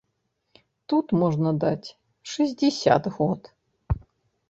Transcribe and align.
Тут 0.93 1.13
можна 1.25 1.53
даць 1.65 1.93
шэсцьдзесят 2.33 3.03
год. 3.19 3.41